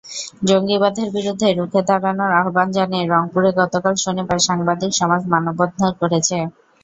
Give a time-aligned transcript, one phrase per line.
[0.47, 6.37] জঙ্গিবাদের বিরুদ্ধে রুখে দাঁড়ানোর আহ্বান জানিয়ে রংপুরে গতকাল শনিবার সাংবাদিক সমাজ মানববন্ধন করেছে।